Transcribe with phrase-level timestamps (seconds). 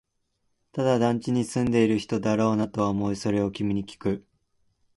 [0.71, 4.25] ただ、団地に住んでいる人だろうなとは思い、それを君にきく